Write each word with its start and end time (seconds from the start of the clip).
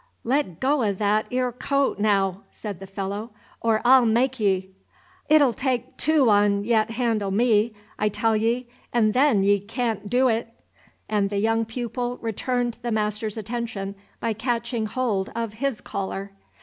"Le' 0.23 0.41
go 0.43 0.81
o' 0.81 0.91
that 0.91 1.31
are 1.31 1.51
coat, 1.51 1.99
naow," 1.99 2.41
said 2.49 2.79
the 2.79 2.87
fellow, 2.87 3.29
"or 3.61 3.83
I 3.85 3.97
'll 3.99 4.05
make 4.07 4.39
ye! 4.39 4.71
'T 5.29 5.37
'll 5.37 5.53
take 5.53 5.95
tew 5.95 6.27
on 6.27 6.63
yet' 6.63 6.89
handle 6.89 7.29
me, 7.29 7.75
I 7.99 8.09
tell 8.09 8.35
ye, 8.35 8.65
'n' 8.91 9.11
then 9.11 9.43
ye 9.43 9.59
caant 9.59 10.09
dew 10.09 10.27
it!" 10.27 10.47
and 11.07 11.29
the 11.29 11.37
young 11.37 11.65
pupil 11.65 12.17
returned 12.19 12.79
the 12.81 12.91
master's 12.91 13.37
attention 13.37 13.93
by 14.19 14.33
catching 14.33 14.87
hold 14.87 15.29
of 15.35 15.53
his 15.53 15.81
collar. 15.81 16.31